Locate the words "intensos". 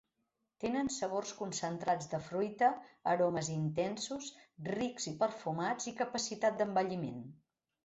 3.57-4.31